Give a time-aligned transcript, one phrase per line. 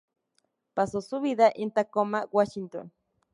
[0.73, 2.91] Pasó su vida en Tacoma, Washington.